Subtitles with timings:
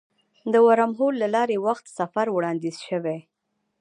[0.53, 3.19] د ورم هول له لارې وخت سفر وړاندیز شوی.